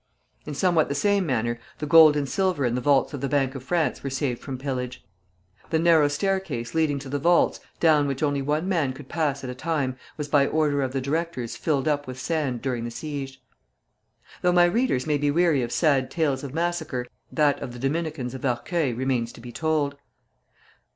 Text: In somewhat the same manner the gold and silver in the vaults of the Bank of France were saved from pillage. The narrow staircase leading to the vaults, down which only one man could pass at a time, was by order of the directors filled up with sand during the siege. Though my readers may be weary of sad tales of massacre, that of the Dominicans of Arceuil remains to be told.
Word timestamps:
In 0.47 0.55
somewhat 0.55 0.89
the 0.89 0.95
same 0.95 1.27
manner 1.27 1.59
the 1.77 1.85
gold 1.85 2.17
and 2.17 2.27
silver 2.27 2.65
in 2.65 2.73
the 2.73 2.81
vaults 2.81 3.13
of 3.13 3.21
the 3.21 3.29
Bank 3.29 3.53
of 3.53 3.61
France 3.63 4.01
were 4.01 4.09
saved 4.09 4.41
from 4.41 4.57
pillage. 4.57 5.05
The 5.69 5.77
narrow 5.77 6.07
staircase 6.07 6.73
leading 6.73 6.97
to 6.97 7.07
the 7.07 7.19
vaults, 7.19 7.59
down 7.79 8.07
which 8.07 8.23
only 8.23 8.41
one 8.41 8.67
man 8.67 8.93
could 8.93 9.07
pass 9.09 9.43
at 9.43 9.49
a 9.51 9.53
time, 9.53 9.95
was 10.17 10.27
by 10.27 10.47
order 10.47 10.81
of 10.81 10.91
the 10.93 11.01
directors 11.01 11.55
filled 11.55 11.87
up 11.87 12.07
with 12.07 12.19
sand 12.19 12.63
during 12.63 12.83
the 12.83 12.89
siege. 12.89 13.43
Though 14.41 14.51
my 14.51 14.65
readers 14.65 15.05
may 15.05 15.19
be 15.19 15.29
weary 15.29 15.61
of 15.61 15.71
sad 15.71 16.09
tales 16.09 16.43
of 16.43 16.51
massacre, 16.51 17.05
that 17.31 17.61
of 17.61 17.71
the 17.71 17.77
Dominicans 17.77 18.33
of 18.33 18.41
Arceuil 18.43 18.95
remains 18.97 19.31
to 19.33 19.39
be 19.39 19.51
told. 19.51 19.97